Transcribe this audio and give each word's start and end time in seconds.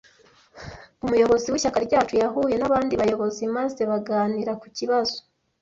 Umuyobozi 1.05 1.47
w’ishyaka 1.49 1.79
ryacu 1.87 2.13
yahuye 2.23 2.55
nabandi 2.57 2.93
bayobozi 3.01 3.43
maze 3.55 3.81
baganira 3.91 4.51
ku 4.61 4.67
kibazo. 4.77 5.17